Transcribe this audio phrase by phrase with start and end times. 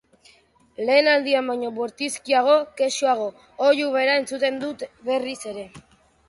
[0.85, 3.27] Lehen aldian baino bortizkiago, kexuago,
[3.67, 5.69] oihu bera entzuten dut berriz ere.